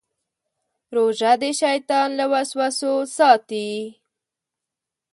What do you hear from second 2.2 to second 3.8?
وسوسو ساتي.